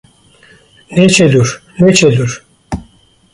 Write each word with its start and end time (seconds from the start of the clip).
Neçe 0.93 1.21
dûr 1.31 1.49
neçe 1.79 2.07
dûr 2.15 2.31